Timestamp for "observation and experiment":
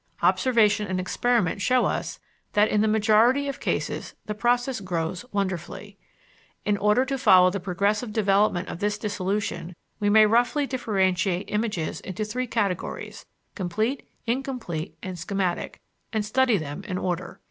0.23-1.61